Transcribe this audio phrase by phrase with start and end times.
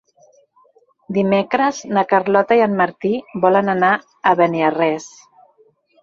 [1.17, 3.11] Dimecres na Carlota i en Martí
[3.43, 3.91] volen anar
[4.31, 5.07] a Beniarrés.